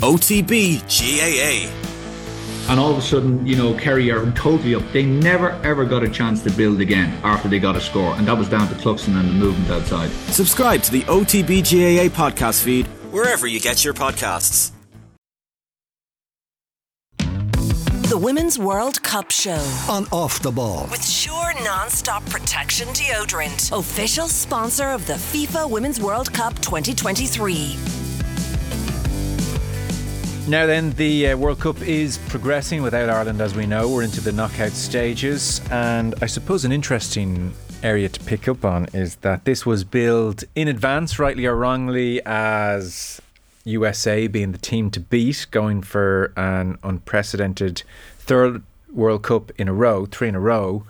[0.00, 1.68] OTB GAA.
[2.70, 4.82] And all of a sudden, you know, Kerry are totally up.
[4.92, 8.28] They never ever got a chance to build again after they got a score, and
[8.28, 10.08] that was down to Cluxton and the movement outside.
[10.32, 14.70] Subscribe to the OTB GAA podcast feed wherever you get your podcasts.
[17.18, 20.86] The Women's World Cup Show on Off the Ball.
[20.90, 28.07] with Sure Non-Stop Protection Deodorant, official sponsor of the FIFA Women's World Cup 2023.
[30.48, 33.86] Now then, the uh, World Cup is progressing without Ireland, as we know.
[33.86, 38.86] We're into the knockout stages, and I suppose an interesting area to pick up on
[38.94, 43.20] is that this was billed in advance, rightly or wrongly, as
[43.64, 47.82] USA being the team to beat, going for an unprecedented
[48.18, 50.84] third World Cup in a row, three in a row.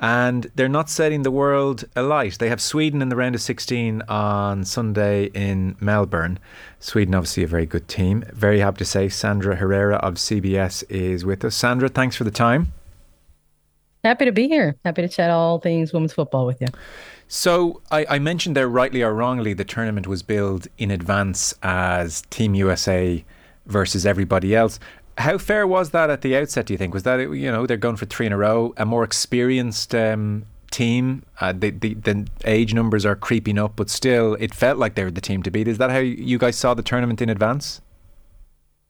[0.00, 2.38] And they're not setting the world alight.
[2.38, 6.38] They have Sweden in the round of 16 on Sunday in Melbourne.
[6.78, 8.24] Sweden, obviously, a very good team.
[8.32, 11.56] Very happy to say Sandra Herrera of CBS is with us.
[11.56, 12.72] Sandra, thanks for the time.
[14.04, 14.76] Happy to be here.
[14.84, 16.68] Happy to chat all things women's football with you.
[17.26, 22.22] So, I, I mentioned there, rightly or wrongly, the tournament was billed in advance as
[22.30, 23.24] Team USA
[23.66, 24.80] versus everybody else.
[25.18, 26.66] How fair was that at the outset?
[26.66, 28.86] Do you think was that you know they're going for three in a row, a
[28.86, 31.24] more experienced um, team?
[31.40, 35.04] Uh, the, the the age numbers are creeping up, but still, it felt like they
[35.04, 35.66] were the team to beat.
[35.66, 37.80] Is that how you guys saw the tournament in advance?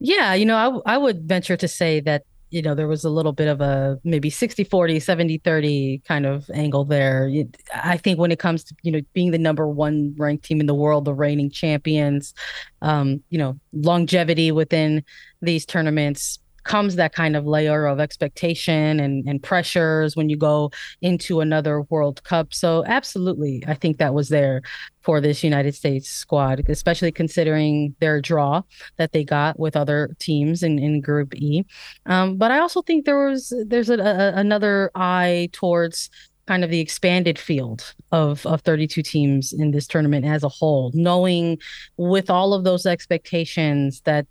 [0.01, 3.11] Yeah, you know, I, I would venture to say that, you know, there was a
[3.11, 7.31] little bit of a maybe 60 40, 70 30 kind of angle there.
[7.75, 10.67] I think when it comes to, you know, being the number one ranked team in
[10.67, 12.35] the world, the reigning champions,
[12.83, 15.05] um, you know, longevity within
[15.43, 16.39] these tournaments
[16.69, 21.81] comes that kind of layer of expectation and, and pressures when you go into another
[21.83, 22.53] World Cup.
[22.55, 24.63] So, absolutely, I think that was there
[25.01, 28.63] for this United States squad, especially considering their draw
[28.99, 31.65] that they got with other teams in, in Group E.
[32.05, 36.11] Um, but I also think there was there's a, a, another eye towards
[36.47, 40.91] kind of the expanded field of of 32 teams in this tournament as a whole,
[40.95, 41.59] knowing
[41.97, 44.27] with all of those expectations that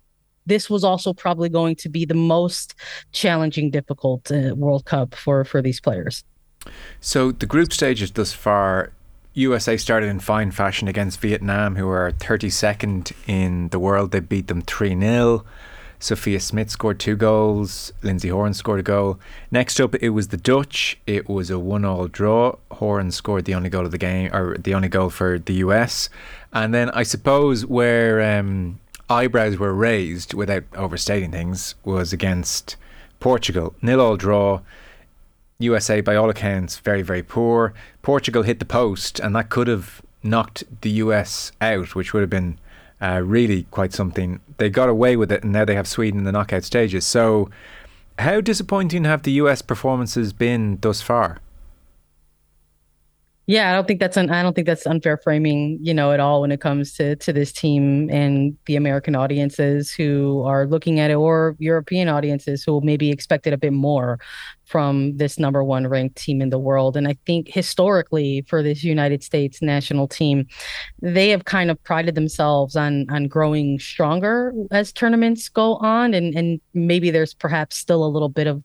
[0.48, 2.74] this was also probably going to be the most
[3.12, 6.24] challenging, difficult uh, World Cup for for these players.
[7.00, 8.92] So the group stages thus far,
[9.34, 14.10] USA started in fine fashion against Vietnam, who are 32nd in the world.
[14.10, 15.44] They beat them 3 0.
[16.00, 17.92] Sophia Smith scored two goals.
[18.02, 19.18] Lindsey Horan scored a goal.
[19.50, 20.98] Next up, it was the Dutch.
[21.06, 22.56] It was a one-all draw.
[22.70, 26.08] Horan scored the only goal of the game, or the only goal for the US.
[26.52, 28.78] And then I suppose where um,
[29.10, 32.76] eyebrows were raised, without overstating things, was against
[33.20, 33.74] Portugal.
[33.82, 34.60] Nil-all draw.
[35.58, 37.74] USA, by all accounts, very, very poor.
[38.02, 42.30] Portugal hit the post, and that could have knocked the US out, which would have
[42.30, 42.58] been
[43.00, 44.40] uh, really quite something.
[44.58, 47.06] They got away with it, and now they have Sweden in the knockout stages.
[47.06, 47.50] So,
[48.18, 51.38] how disappointing have the US performances been thus far?
[53.50, 56.20] Yeah, I don't think that's an I don't think that's unfair framing, you know, at
[56.20, 61.00] all when it comes to to this team and the American audiences who are looking
[61.00, 64.18] at it or European audiences who maybe expected a bit more
[64.68, 66.94] from this number one ranked team in the world.
[66.96, 70.46] And I think historically for this United States national team,
[71.00, 76.12] they have kind of prided themselves on on growing stronger as tournaments go on.
[76.12, 78.62] And and maybe there's perhaps still a little bit of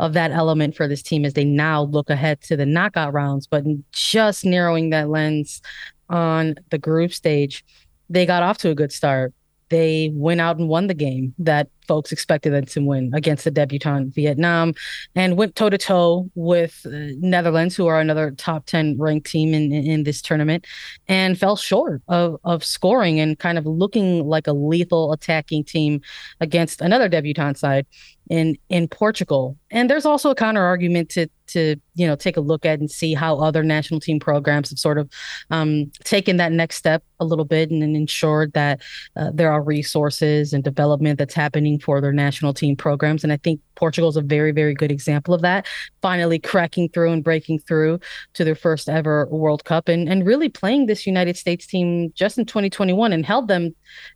[0.00, 3.46] of that element for this team as they now look ahead to the knockout rounds,
[3.46, 5.62] but just narrowing that lens
[6.10, 7.64] on the group stage,
[8.10, 9.32] they got off to a good start.
[9.68, 13.50] They went out and won the game that folks expected them to win against the
[13.50, 14.74] debutante Vietnam
[15.14, 19.54] and went toe to toe with uh, Netherlands, who are another top 10 ranked team
[19.54, 20.66] in, in, this tournament,
[21.08, 26.00] and fell short of, of scoring and kind of looking like a lethal attacking team
[26.40, 27.86] against another debutante side
[28.30, 29.56] in in Portugal.
[29.70, 32.90] And there's also a counter argument to to you know take a look at and
[32.90, 35.10] see how other national team programs have sort of
[35.50, 38.80] um, taken that next step a little bit and, and ensured that
[39.16, 43.24] uh, there are resources and development that's happening for their national team programs.
[43.24, 45.66] And I think Portugal is a very very good example of that.
[46.00, 48.00] Finally cracking through and breaking through
[48.34, 52.38] to their first ever World Cup and and really playing this United States team just
[52.38, 53.74] in 2021 and held them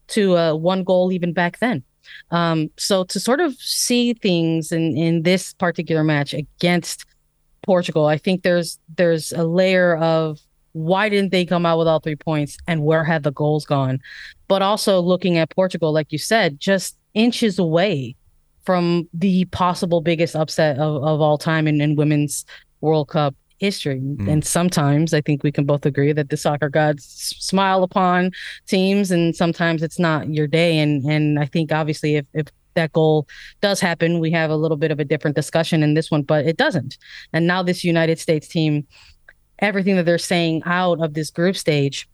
[0.08, 1.84] to uh, one goal even back then.
[2.30, 7.04] Um, so to sort of see things in in this particular match against
[7.62, 10.40] Portugal, I think there's there's a layer of
[10.72, 14.00] why didn't they come out with all three points and where had the goals gone?
[14.46, 18.14] But also looking at Portugal, like you said, just inches away
[18.64, 22.44] from the possible biggest upset of, of all time in, in women's
[22.80, 24.00] World Cup history.
[24.00, 24.28] Mm.
[24.28, 27.04] And sometimes I think we can both agree that the soccer gods
[27.38, 28.32] smile upon
[28.66, 30.78] teams and sometimes it's not your day.
[30.78, 33.26] And and I think obviously if, if that goal
[33.60, 36.46] does happen, we have a little bit of a different discussion in this one, but
[36.46, 36.96] it doesn't.
[37.32, 38.86] And now this United States team,
[39.58, 42.08] everything that they're saying out of this group stage,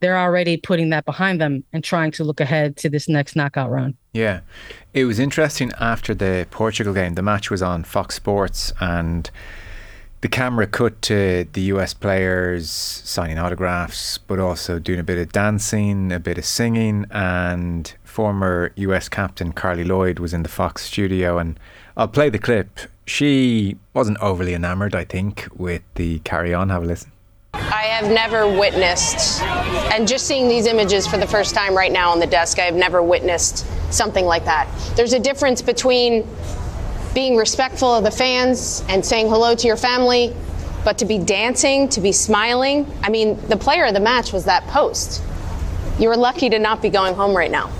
[0.00, 3.70] they're already putting that behind them and trying to look ahead to this next knockout
[3.70, 3.96] run.
[4.12, 4.40] Yeah.
[4.92, 7.14] It was interesting after the Portugal game.
[7.14, 9.30] The match was on Fox Sports and
[10.26, 15.30] the camera cut to the US players signing autographs, but also doing a bit of
[15.30, 20.82] dancing, a bit of singing, and former US captain Carli Lloyd was in the Fox
[20.82, 21.38] studio.
[21.38, 21.60] And
[21.96, 22.80] I'll play the clip.
[23.04, 26.70] She wasn't overly enamoured, I think, with the carry on.
[26.70, 27.12] Have a listen.
[27.54, 29.40] I have never witnessed,
[29.92, 32.62] and just seeing these images for the first time right now on the desk, I
[32.62, 33.64] have never witnessed
[33.94, 34.68] something like that.
[34.96, 36.26] There's a difference between
[37.16, 40.36] being respectful of the fans and saying hello to your family,
[40.84, 42.86] but to be dancing, to be smiling.
[43.02, 45.22] I mean, the player of the match was that post.
[45.98, 47.72] You were lucky to not be going home right now.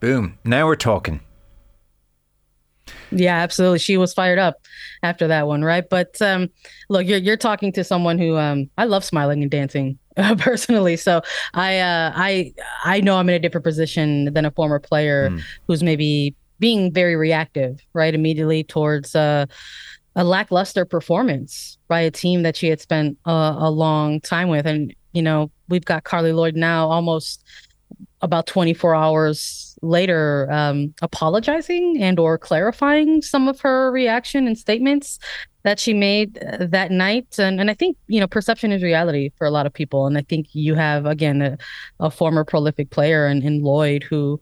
[0.00, 0.38] Boom.
[0.44, 1.22] Now we're talking.
[3.10, 3.78] Yeah, absolutely.
[3.78, 4.56] She was fired up
[5.02, 5.88] after that one, right?
[5.88, 6.50] But um,
[6.90, 10.98] look, you're you're talking to someone who um, I love smiling and dancing uh, personally.
[10.98, 11.22] So
[11.54, 12.52] I uh, I
[12.84, 15.40] I know I'm in a different position than a former player mm.
[15.66, 19.46] who's maybe being very reactive, right, immediately towards uh,
[20.16, 24.66] a lackluster performance by a team that she had spent uh, a long time with.
[24.66, 27.44] And, you know, we've got Carli Lloyd now almost
[28.22, 35.18] about 24 hours later um, apologizing and or clarifying some of her reaction and statements
[35.62, 39.30] that she made uh, that night and, and i think you know perception is reality
[39.36, 41.58] for a lot of people and i think you have again a,
[42.00, 44.40] a former prolific player in, in lloyd who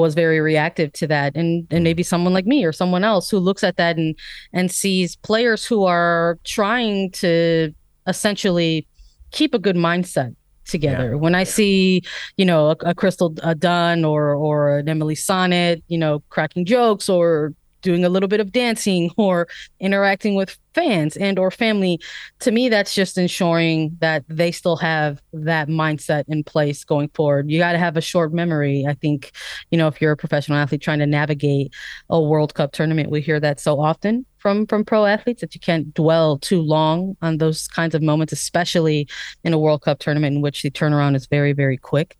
[0.00, 1.84] was very reactive to that and and mm-hmm.
[1.84, 4.16] maybe someone like me or someone else who looks at that and
[4.52, 7.72] and sees players who are trying to
[8.06, 8.86] essentially
[9.30, 10.34] keep a good mindset
[10.66, 11.10] together.
[11.10, 11.16] Yeah.
[11.16, 12.02] When I see,
[12.36, 16.64] you know, a, a Crystal a Dunn or or an Emily Sonnett you know, cracking
[16.64, 17.52] jokes or
[17.82, 19.48] doing a little bit of dancing or
[19.80, 22.00] interacting with fans and or family.
[22.40, 27.50] To me that's just ensuring that they still have that mindset in place going forward.
[27.50, 28.86] You got to have a short memory.
[28.88, 29.32] I think
[29.70, 31.74] you know if you're a professional athlete trying to navigate
[32.08, 35.60] a world cup tournament we hear that so often from from pro athletes that you
[35.60, 39.08] can't dwell too long on those kinds of moments especially
[39.44, 42.16] in a world cup tournament in which the turnaround is very very quick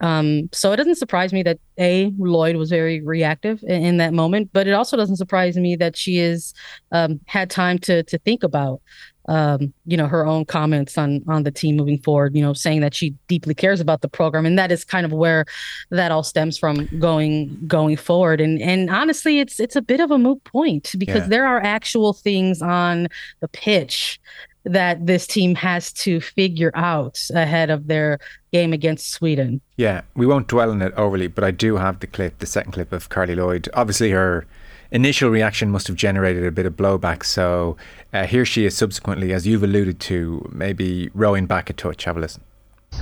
[0.00, 4.12] um, so it doesn't surprise me that a Lloyd was very reactive in, in, that
[4.12, 6.54] moment, but it also doesn't surprise me that she has
[6.90, 8.80] um, had time to to think about
[9.28, 12.34] um, you know her own comments on on the team moving forward.
[12.34, 15.12] You know, saying that she deeply cares about the program, and that is kind of
[15.12, 15.44] where
[15.90, 18.40] that all stems from going going forward.
[18.40, 21.28] And and honestly, it's it's a bit of a moot point because yeah.
[21.28, 23.06] there are actual things on
[23.40, 24.20] the pitch
[24.64, 28.18] that this team has to figure out ahead of their
[28.52, 29.60] game against Sweden.
[29.76, 32.72] Yeah, we won't dwell on it overly, but I do have the clip, the second
[32.72, 33.68] clip of Carli Lloyd.
[33.74, 34.46] Obviously, her
[34.92, 37.24] initial reaction must have generated a bit of blowback.
[37.24, 37.76] So
[38.12, 42.04] uh, here she is subsequently, as you've alluded to, maybe rowing back a touch.
[42.04, 42.44] Have a listen.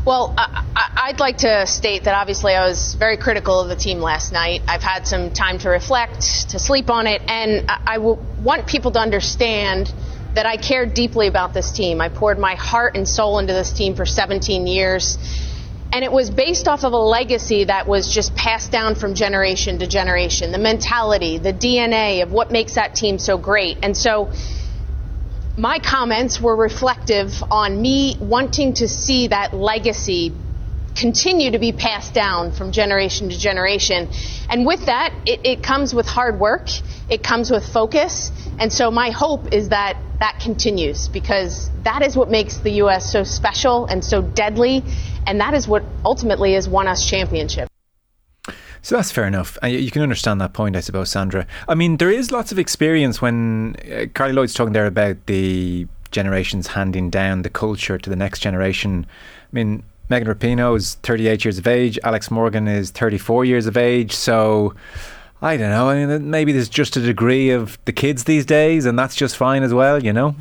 [0.05, 3.99] Well, I, would like to state that obviously I was very critical of the team
[3.99, 4.63] last night.
[4.69, 8.93] I've had some time to reflect, to sleep on it, and I, I want people
[8.93, 9.93] to understand
[10.35, 12.01] that I cared deeply about this team.
[12.01, 15.19] I poured my heart and soul into this team for 17 years.
[15.93, 19.81] And it was based off of a legacy that was just passed down from generation
[19.81, 20.53] to generation.
[20.53, 23.79] The mentality, the DNA of what makes that team so great.
[23.83, 24.33] And so
[25.57, 30.33] my comments were reflective on me wanting to see that legacy
[30.95, 34.09] continue to be passed down from generation to generation.
[34.49, 36.69] And with that, it, it comes with hard work,
[37.09, 38.31] it comes with focus.
[38.59, 43.11] And so my hope is that that continues because that is what makes the U.S.
[43.11, 44.85] so special and so deadly,
[45.27, 47.69] and that is what ultimately has won us championship.
[48.83, 49.59] So that's fair enough.
[49.63, 51.47] You can understand that point, I suppose, Sandra.
[51.69, 55.87] I mean, there is lots of experience when uh, Carli Lloyd's talking there about the
[56.11, 59.07] generations handing down the culture to the next generation.
[59.09, 61.99] I mean, Megan Rapinoe is 38 years of age.
[62.03, 64.13] Alex Morgan is 34 years of age.
[64.13, 64.75] So
[65.41, 65.89] I don't know.
[65.89, 69.37] I mean, maybe there's just a degree of the kids these days, and that's just
[69.37, 70.35] fine as well, you know.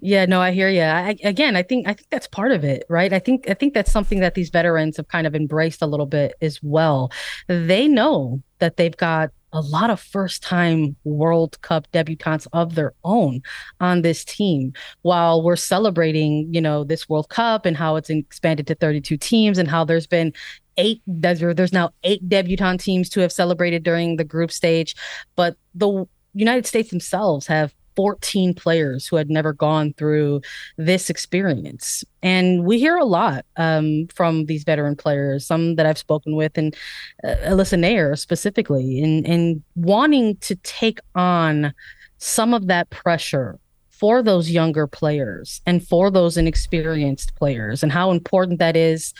[0.00, 0.82] Yeah, no, I hear you.
[0.82, 3.12] I, again, I think I think that's part of it, right?
[3.12, 6.06] I think I think that's something that these veterans have kind of embraced a little
[6.06, 7.10] bit as well.
[7.48, 12.92] They know that they've got a lot of first time World Cup debutantes of their
[13.04, 13.42] own
[13.80, 18.66] on this team while we're celebrating, you know, this World Cup and how it's expanded
[18.66, 20.32] to 32 teams and how there's been
[20.76, 24.94] eight there's now eight debutant teams to have celebrated during the group stage.
[25.36, 30.40] But the united states themselves have 14 players who had never gone through
[30.76, 32.04] this experience.
[32.22, 36.56] And we hear a lot um, from these veteran players, some that I've spoken with,
[36.56, 36.76] and
[37.24, 41.74] uh, Alyssa Naeher specifically, in, in wanting to take on
[42.18, 43.58] some of that pressure
[43.90, 49.12] for those younger players and for those inexperienced players, and how important that is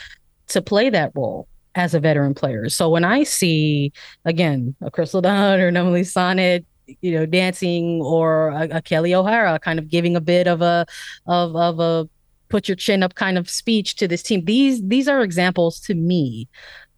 [0.46, 2.68] to play that role as a veteran player.
[2.68, 3.92] So when I see
[4.24, 6.64] again a Crystal Dunn or an Emily Sonnett,
[7.00, 10.86] you know, dancing or a, a, Kelley O'Hara kind of giving a bit of a
[11.26, 12.08] of of a
[12.48, 14.44] put your chin up kind of speech to this team.
[14.44, 16.48] These these are examples to me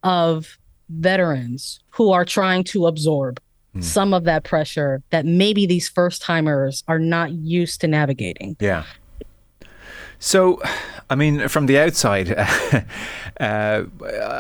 [0.03, 3.41] of veterans who are trying to absorb
[3.75, 3.83] mm.
[3.83, 8.57] some of that pressure that maybe these first timers are not used to navigating.
[8.61, 8.85] Yeah.
[10.19, 10.61] So,
[11.11, 12.33] I mean, from the outside,
[13.40, 13.85] uh,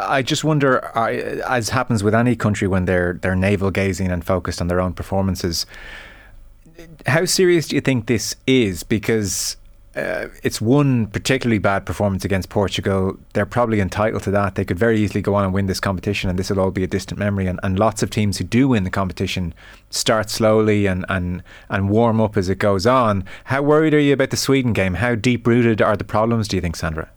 [0.08, 1.08] I just wonder, uh,
[1.48, 4.92] as happens with any country when they're they're navel gazing and focused on their own
[4.92, 5.66] performances,
[7.06, 8.84] how serious do you think this is?
[8.84, 9.56] Because
[9.96, 13.18] uh, it's one particularly bad performance against Portugal.
[13.32, 14.54] They're probably entitled to that.
[14.54, 16.84] They could very easily go on and win this competition, and this will all be
[16.84, 17.46] a distant memory.
[17.46, 19.52] And, and lots of teams who do win the competition
[19.90, 23.24] start slowly and, and, and warm up as it goes on.
[23.44, 24.94] How worried are you about the Sweden game?
[24.94, 27.10] How deep rooted are the problems, do you think, Sandra?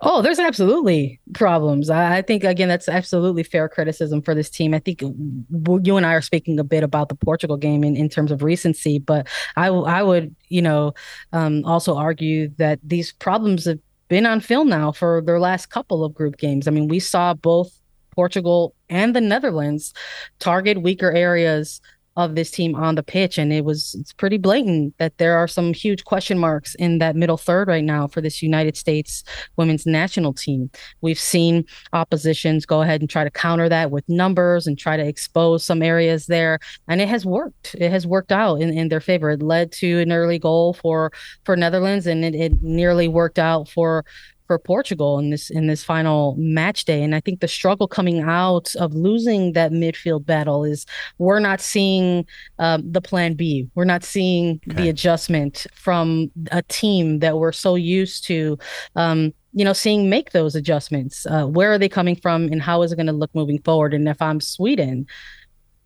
[0.00, 1.90] Oh, there's absolutely problems.
[1.90, 4.74] I think again that's absolutely fair criticism for this team.
[4.74, 8.08] I think you and I are speaking a bit about the Portugal game in, in
[8.08, 10.94] terms of recency, but I I would you know
[11.32, 16.04] um, also argue that these problems have been on film now for their last couple
[16.04, 16.66] of group games.
[16.66, 17.72] I mean, we saw both
[18.10, 19.94] Portugal and the Netherlands
[20.40, 21.80] target weaker areas
[22.16, 25.46] of this team on the pitch and it was it's pretty blatant that there are
[25.46, 29.22] some huge question marks in that middle third right now for this United States
[29.56, 30.70] women's national team.
[31.02, 35.06] We've seen oppositions go ahead and try to counter that with numbers and try to
[35.06, 37.76] expose some areas there and it has worked.
[37.78, 39.30] It has worked out in, in their favor.
[39.30, 41.12] It led to an early goal for
[41.44, 44.04] for Netherlands and it, it nearly worked out for
[44.50, 47.04] for Portugal in this in this final match day.
[47.04, 50.86] And I think the struggle coming out of losing that midfield battle is
[51.18, 52.26] we're not seeing
[52.58, 53.68] um, the plan B.
[53.76, 54.82] We're not seeing okay.
[54.82, 58.58] the adjustment from a team that we're so used to.
[58.96, 61.26] Um, you know, seeing make those adjustments.
[61.26, 63.94] Uh, where are they coming from, and how is it going to look moving forward?
[63.94, 65.06] And if I'm Sweden,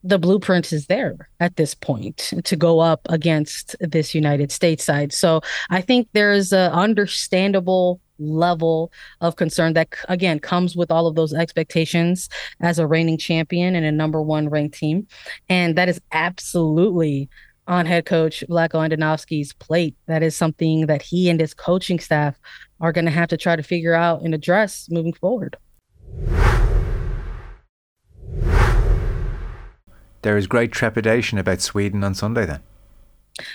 [0.03, 5.13] the blueprint is there at this point to go up against this United States side.
[5.13, 11.15] So I think there's a understandable level of concern that again comes with all of
[11.15, 12.29] those expectations
[12.61, 15.07] as a reigning champion and a number one ranked team.
[15.49, 17.29] And that is absolutely
[17.67, 19.95] on head coach Vlatko Andonovski's plate.
[20.07, 22.39] That is something that he and his coaching staff
[22.81, 25.57] are going to have to try to figure out and address moving forward.
[30.23, 32.61] There is great trepidation about Sweden on Sunday then.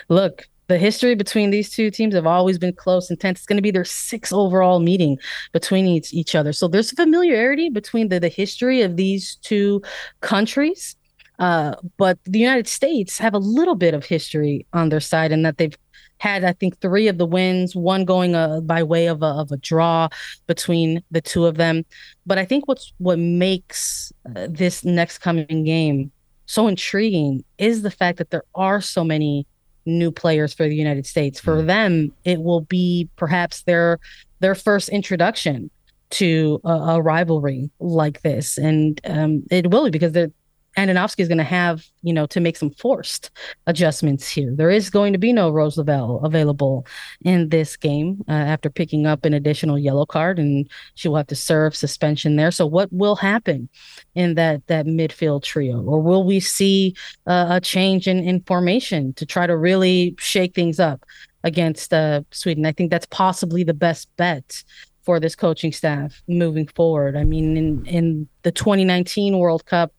[0.07, 3.39] Look the history between these two teams have always been close and tense.
[3.39, 5.17] It's going to be their sixth overall meeting
[5.51, 6.53] between each, each other.
[6.53, 9.81] So there's familiarity between the, the history of these two
[10.21, 10.95] countries.
[11.39, 15.41] Uh, but the United States have a little bit of history on their side in
[15.41, 15.77] that they've
[16.19, 19.51] had, I think, three of the wins, one going uh, by way of a, of
[19.51, 20.09] a draw
[20.45, 21.83] between the two of them.
[22.27, 26.11] But I think what's what makes uh, this next coming game
[26.45, 29.47] so intriguing is the fact that there are so many
[29.85, 31.39] new players for the United States.
[31.39, 31.67] For mm.
[31.67, 33.99] them, it will be perhaps their
[34.39, 35.69] their first introduction
[36.11, 40.31] to a, a rivalry like this, and um, it will be because they're
[40.79, 43.31] Andonovski is going to have, you know, to make some forced
[43.67, 44.53] adjustments here.
[44.55, 46.85] There is going to be no Rose Lavelle available
[47.25, 51.27] in this game uh, after picking up an additional yellow card, and she will have
[51.27, 52.51] to serve suspension there.
[52.51, 53.67] So, what will happen
[54.15, 56.95] in that that midfield trio, or will we see
[57.27, 61.03] uh, a change in, in formation to try to really shake things up
[61.43, 62.65] against uh, Sweden?
[62.65, 64.63] I think that's possibly the best bet
[65.03, 67.17] for this coaching staff moving forward.
[67.17, 69.91] I mean, in in the 2019 World Cup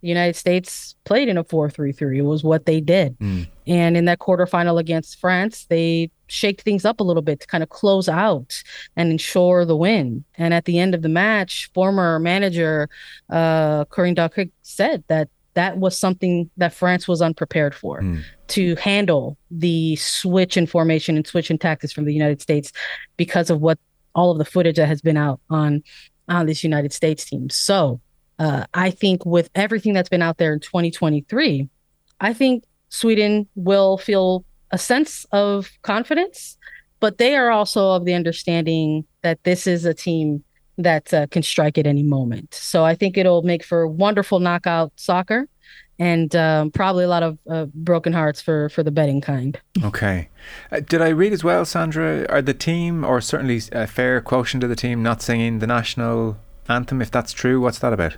[0.00, 2.16] the United States played in a 4-3-3.
[2.18, 3.18] It was what they did.
[3.18, 3.48] Mm.
[3.66, 7.62] And in that quarterfinal against France, they shaked things up a little bit to kind
[7.62, 8.62] of close out
[8.96, 10.24] and ensure the win.
[10.36, 12.88] And at the end of the match, former manager
[13.30, 18.22] uh, Corinne Diacre said that that was something that France was unprepared for mm.
[18.48, 22.72] to handle the switch in formation and switch in tactics from the United States
[23.16, 23.78] because of what
[24.14, 25.82] all of the footage that has been out on
[26.28, 27.48] on this United States team.
[27.48, 28.00] So
[28.38, 31.68] uh, I think with everything that's been out there in 2023,
[32.20, 36.56] I think Sweden will feel a sense of confidence,
[37.00, 40.42] but they are also of the understanding that this is a team
[40.78, 42.54] that uh, can strike at any moment.
[42.54, 45.48] So I think it'll make for wonderful knockout soccer.
[45.98, 49.58] and um, probably a lot of uh, broken hearts for for the betting kind.
[49.82, 50.28] Okay,
[50.70, 52.26] uh, did I read as well, Sandra?
[52.28, 56.36] Are the team, or certainly a fair quotient of the team, not singing the national
[56.68, 57.00] anthem?
[57.00, 58.16] If that's true, what's that about?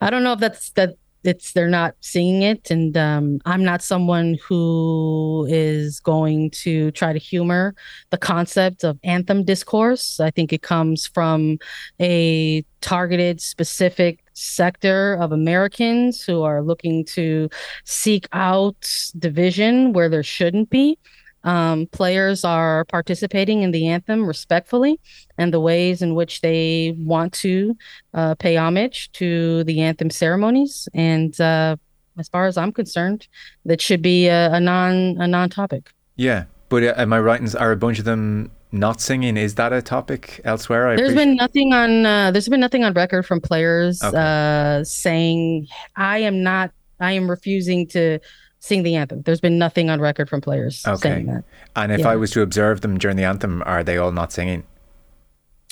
[0.00, 2.70] I don't know if that's that it's they're not seeing it.
[2.70, 7.74] And um, i'm not someone who is going to try to humor
[8.10, 10.20] the concept of anthem discourse.
[10.20, 11.58] I think it comes from
[12.00, 17.50] a targeted specific sector of americans who are looking to
[17.84, 20.98] seek out division where there shouldn't be
[21.44, 25.00] um, players are participating in the anthem respectfully
[25.38, 27.76] and the ways in which they want to
[28.14, 30.88] uh, pay homage to the anthem ceremonies.
[30.92, 31.76] And uh,
[32.18, 33.26] as far as I'm concerned,
[33.64, 35.90] that should be a, a non a non topic.
[36.16, 37.54] Yeah, but uh, am I right?
[37.54, 39.36] Are a bunch of them not singing?
[39.36, 40.88] Is that a topic elsewhere?
[40.88, 42.06] I there's appreciate- been nothing on.
[42.06, 44.16] Uh, there's been nothing on record from players okay.
[44.16, 45.66] Uh, saying
[45.96, 46.72] I am not.
[47.00, 48.18] I am refusing to
[48.60, 49.22] sing the anthem.
[49.22, 50.96] There's been nothing on record from players okay.
[50.96, 51.44] saying that.
[51.74, 52.10] And if yeah.
[52.10, 54.62] I was to observe them during the anthem, are they all not singing?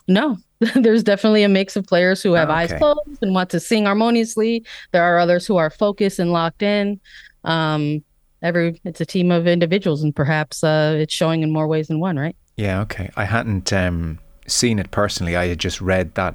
[0.09, 0.39] No,
[0.75, 2.59] there's definitely a mix of players who have okay.
[2.59, 4.65] eyes closed and want to sing harmoniously.
[4.93, 6.99] There are others who are focused and locked in.
[7.45, 8.03] Um,
[8.43, 12.01] every it's a team of individuals, and perhaps uh, it's showing in more ways than
[12.01, 12.37] one, right?
[12.57, 12.81] Yeah.
[12.81, 13.11] Okay.
[13.17, 15.37] I hadn't um, seen it personally.
[15.37, 16.35] I had just read that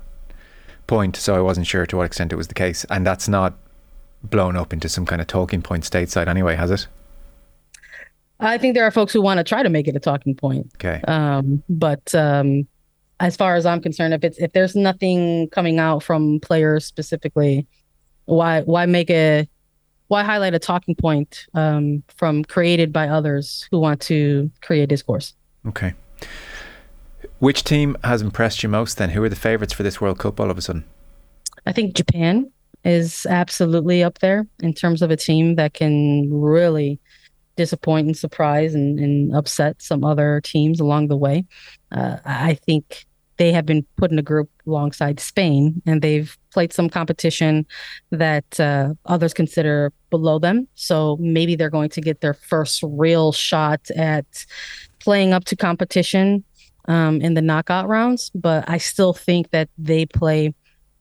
[0.85, 2.85] point, so I wasn't sure to what extent it was the case.
[2.91, 3.57] And that's not
[4.23, 6.87] blown up into some kind of talking point stateside anyway, has it?
[8.39, 10.71] I think there are folks who want to try to make it a talking point.
[10.75, 11.01] Okay.
[11.07, 12.67] Um, but um,
[13.19, 17.67] as far as I'm concerned, if it's if there's nothing coming out from players specifically,
[18.25, 19.47] why why make a
[20.07, 25.33] why highlight a talking point um, from created by others who want to create discourse?
[25.67, 25.93] Okay.
[27.39, 29.11] Which team has impressed you most then?
[29.11, 30.85] Who are the favourites for this World Cup all of a sudden?
[31.65, 32.51] I think Japan
[32.83, 36.99] is absolutely up there in terms of a team that can really
[37.55, 41.45] disappoint and surprise and, and upset some other teams along the way.
[41.91, 43.05] Uh, I think
[43.37, 47.65] they have been put in a group alongside Spain, and they've played some competition
[48.11, 50.67] that uh, others consider below them.
[50.75, 54.25] So maybe they're going to get their first real shot at
[54.99, 56.43] playing up to competition
[56.87, 58.31] um, in the knockout rounds.
[58.35, 60.53] But I still think that they play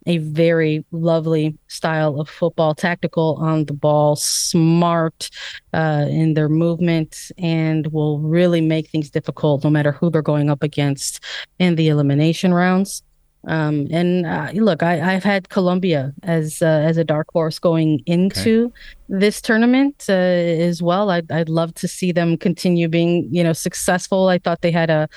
[0.07, 5.31] a very lovely style of football, tactical on the ball, smart
[5.73, 10.51] uh, in their movement, and will really make things difficult no matter who they're going
[10.51, 11.23] up against
[11.59, 13.03] in the elimination rounds.
[13.49, 18.01] Um, and uh, look, I, have had Colombia as uh, as a dark horse going
[18.07, 18.75] into okay.
[19.09, 21.11] this tournament uh, as well.
[21.11, 24.29] I'd, I'd love to see them continue being you know successful.
[24.29, 25.09] I thought they had a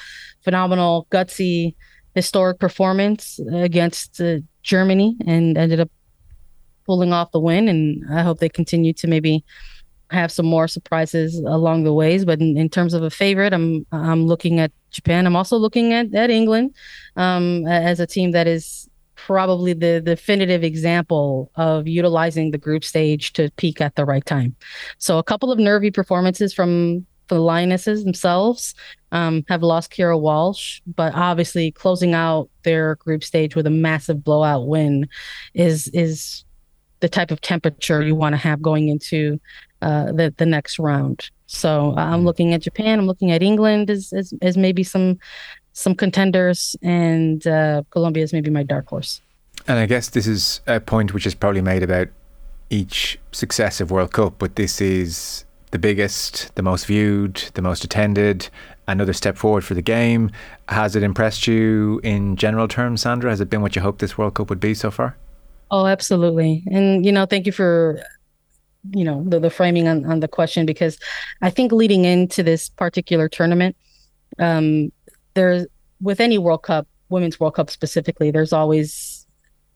[0.43, 1.75] phenomenal, gutsy,
[2.15, 5.91] historic performance against uh, Germany and ended up
[6.86, 7.67] pulling off the win.
[7.67, 9.43] And I hope they continue to maybe
[10.12, 12.25] have some more surprises along the ways.
[12.25, 15.28] But in, in terms of a favorite, I'm I'm looking at Japan.
[15.28, 16.75] I'm also looking at at England
[17.15, 23.34] um, as a team that is probably the definitive example of utilizing the group stage
[23.34, 24.56] to peak at the right time.
[24.97, 28.75] So a couple of nervy performances from the Lionesses themselves
[29.11, 34.23] um, have lost Keira Walsh, but obviously closing out their group stage with a massive
[34.23, 35.07] blowout win
[35.53, 36.43] is is
[36.99, 39.39] the type of temperature you want to have going into
[39.81, 41.29] uh, the the next round.
[41.47, 42.25] So uh, I'm mm-hmm.
[42.25, 42.99] looking at Japan.
[42.99, 45.19] I'm looking at England as as, as maybe some
[45.73, 49.21] some contenders, and uh, Colombia is maybe my dark horse.
[49.67, 52.07] And I guess this is a point which is probably made about
[52.69, 58.49] each successive World Cup, but this is the biggest, the most viewed, the most attended,
[58.88, 60.32] another step forward for the game.
[60.69, 63.30] Has it impressed you in general terms, Sandra?
[63.30, 65.17] Has it been what you hoped this World Cup would be so far?
[65.71, 66.63] Oh, absolutely.
[66.71, 68.01] And, you know, thank you for,
[68.91, 70.99] you know, the, the framing on, on the question because
[71.41, 73.75] I think leading into this particular tournament,
[74.39, 74.91] um,
[75.34, 75.65] there's
[76.01, 79.25] with any World Cup, Women's World Cup specifically, there's always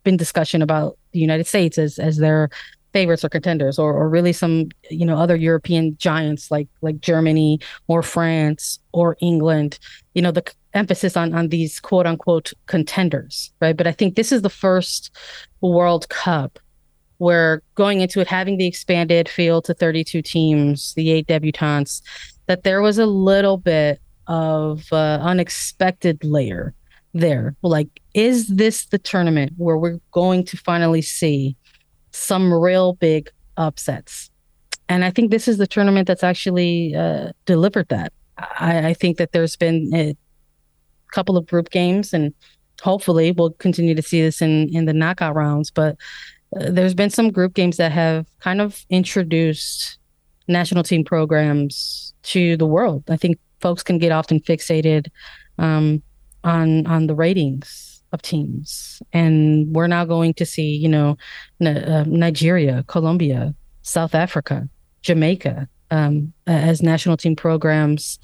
[0.04, 2.50] been discussion about the United States as as their
[2.94, 7.60] favorites or contenders or, or really some you know other european giants like like germany
[7.88, 9.80] or france or england
[10.14, 13.76] you know the emphasis on on these quote unquote contenders right?
[13.76, 15.12] But i think this is the first
[15.62, 16.60] world cup
[17.18, 22.02] where going into it having the expanded field to 32 teams the eight debutantes
[22.48, 26.74] that there was a little bit of uh, unexpected layer
[27.14, 27.56] there.
[27.62, 31.56] Like is this the tournament where we're going to finally see
[32.20, 34.30] some real big upsets.
[34.88, 38.12] And I think this is the tournament that's actually uh, delivered that.
[38.38, 40.16] I, I, think that there's been a
[41.12, 42.34] couple of group games, and
[42.82, 45.70] hopefully we'll continue to see this in in the knockout rounds.
[45.72, 45.98] But
[46.56, 50.00] uh, there's been some group games that have kind of introduced
[50.48, 53.04] national team programs to the world.
[53.10, 55.08] I think folks can get often fixated
[55.58, 56.02] um,
[56.44, 61.18] on on the ratings of teams, and we're now going to see, you know,
[61.64, 64.68] uh, Nigeria, Colombia, South Africa,
[65.02, 68.20] Jamaica um, as national team programs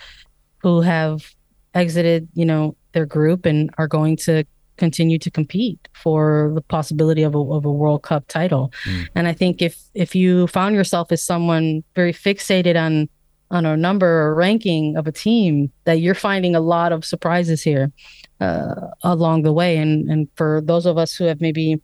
[0.59, 1.33] who have
[1.73, 4.43] exited, you know, their group and are going to
[4.77, 8.73] continue to compete for the possibility of a, of a World Cup title.
[8.85, 9.07] Mm.
[9.15, 13.09] And I think if if you found yourself as someone very fixated on
[13.51, 17.61] on a number or ranking of a team, that you're finding a lot of surprises
[17.61, 17.91] here
[18.39, 19.77] uh, along the way.
[19.77, 21.81] And and for those of us who have maybe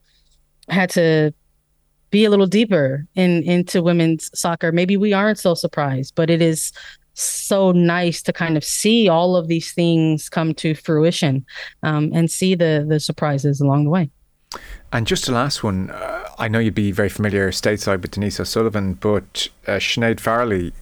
[0.69, 1.33] had to
[2.09, 6.13] be a little deeper in into women's soccer, maybe we aren't so surprised.
[6.15, 6.71] But it is
[7.13, 11.45] so nice to kind of see all of these things come to fruition
[11.83, 14.09] um, and see the the surprises along the way.
[14.91, 18.39] And just the last one, uh, I know you'd be very familiar stateside with Denise
[18.39, 20.73] O'Sullivan, but uh, Sinead Farrelly,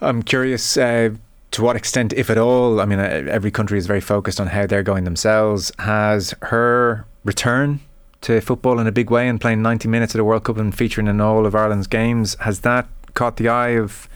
[0.00, 1.10] I'm curious uh,
[1.52, 4.48] to what extent, if at all, I mean, uh, every country is very focused on
[4.48, 5.72] how they're going themselves.
[5.78, 7.80] Has her return
[8.22, 10.74] to football in a big way and playing 90 minutes at the World Cup and
[10.74, 14.08] featuring in all of Ireland's games, has that caught the eye of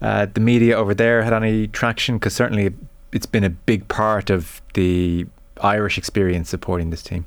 [0.00, 2.16] uh, the media over there had any traction?
[2.16, 2.74] Because certainly
[3.12, 5.26] it's been a big part of the
[5.60, 7.26] Irish experience supporting this team.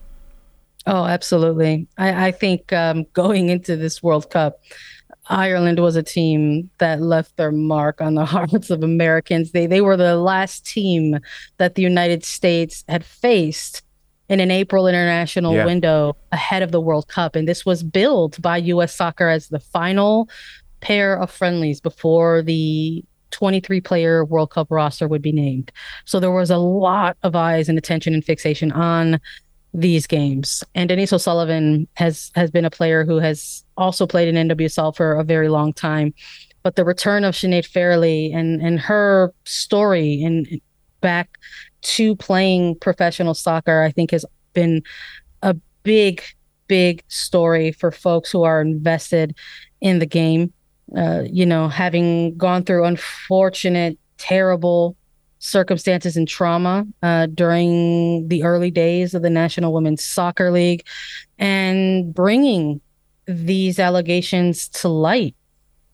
[0.87, 1.87] Oh, absolutely.
[1.97, 4.61] I, I think um, going into this World Cup,
[5.27, 9.51] Ireland was a team that left their mark on the hearts of Americans.
[9.51, 11.19] They they were the last team
[11.57, 13.83] that the United States had faced
[14.29, 15.65] in an April international yeah.
[15.65, 17.35] window ahead of the World Cup.
[17.35, 20.29] And this was billed by US soccer as the final
[20.81, 25.71] pair of friendlies before the 23 player World Cup roster would be named.
[26.05, 29.19] So there was a lot of eyes and attention and fixation on
[29.75, 30.63] these games.
[30.73, 35.19] And Denise O'Sullivan has has been a player who has also played in NWSL for
[35.19, 36.13] a very long time.
[36.63, 40.47] But the return of Sinead Farrelly and and her story and
[41.01, 41.37] back
[41.81, 44.81] to playing professional soccer, I think has been
[45.43, 46.23] a big,
[46.67, 49.35] big story for folks who are invested
[49.81, 50.51] in the game
[50.95, 54.95] uh, you know, having gone through unfortunate, terrible
[55.45, 60.85] circumstances and trauma uh, during the early days of the National Women's Soccer League
[61.37, 62.81] and bringing
[63.27, 65.35] these allegations to light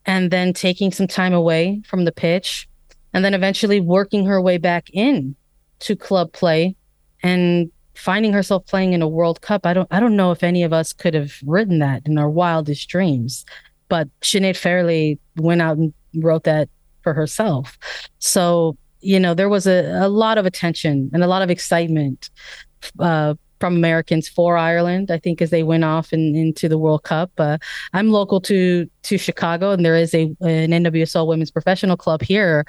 [0.05, 2.67] and then taking some time away from the pitch
[3.13, 5.35] and then eventually working her way back in
[5.79, 6.75] to club play
[7.23, 9.65] and finding herself playing in a World Cup.
[9.65, 12.29] I don't I don't know if any of us could have written that in our
[12.29, 13.45] wildest dreams
[13.91, 16.69] but Sinead Farrelly went out and wrote that
[17.03, 17.77] for herself.
[18.19, 22.29] So, you know, there was a, a lot of attention and a lot of excitement
[22.99, 25.11] uh, from Americans for Ireland.
[25.11, 27.31] I think as they went off in, into the World Cup.
[27.37, 27.57] Uh,
[27.93, 32.65] I'm local to to Chicago, and there is a an NWSL women's professional club here.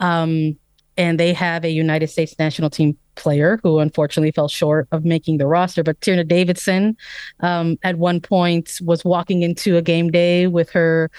[0.00, 0.56] Um,
[0.98, 5.38] and they have a United States national team player who unfortunately fell short of making
[5.38, 5.82] the roster.
[5.82, 6.96] But Tierna Davidson,
[7.40, 11.10] um, at one point, was walking into a game day with her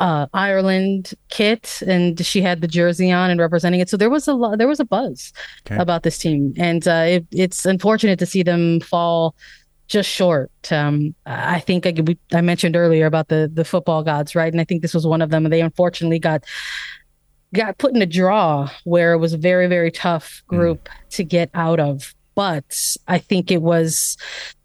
[0.00, 3.88] uh, Ireland kit, and she had the jersey on and representing it.
[3.88, 5.32] So there was a lot, there was a buzz
[5.66, 5.80] okay.
[5.80, 9.34] about this team, and uh, it, it's unfortunate to see them fall
[9.88, 10.50] just short.
[10.70, 14.52] Um, I think I, we, I mentioned earlier about the the football gods, right?
[14.52, 15.46] And I think this was one of them.
[15.46, 16.44] And they unfortunately got
[17.54, 20.56] got put in a draw where it was a very very tough hmm.
[20.56, 21.08] group mm.
[21.10, 24.16] to get out of but i think it was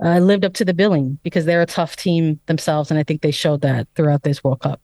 [0.04, 3.22] uh, lived up to the billing because they're a tough team themselves and i think
[3.22, 4.82] they showed that throughout this world cup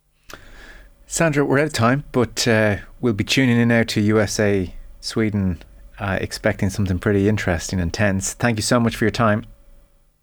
[1.07, 5.61] sandra we're out of time but uh, we'll be tuning in now to usa sweden
[5.99, 9.43] uh, expecting something pretty interesting and tense thank you so much for your time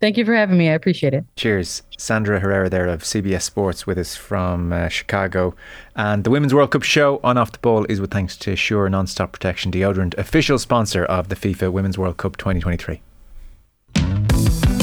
[0.05, 0.69] Thank you for having me.
[0.69, 1.25] I appreciate it.
[1.35, 1.83] Cheers.
[1.97, 5.55] Sandra Herrera there of CBS Sports with us from uh, Chicago.
[5.97, 8.87] And the Women's World Cup show on Off the Ball is with thanks to Sure
[8.91, 13.01] Non-Stop Protection Deodorant, official sponsor of the FIFA Women's World Cup 2023.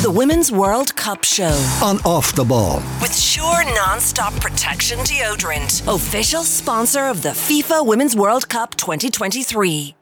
[0.01, 1.53] The Women's World Cup show.
[1.83, 2.77] On Off the Ball.
[3.01, 9.93] With Sure Non-Stop Protection Deodorant, official sponsor of the FIFA Women's World Cup 2023.